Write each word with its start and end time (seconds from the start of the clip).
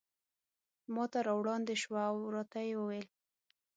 ماته 0.93 1.19
را 1.27 1.33
وړاندې 1.39 1.75
شوه 1.83 2.01
او 2.11 2.17
راته 2.35 2.59
ویې 2.63 2.75
ویل. 2.87 3.07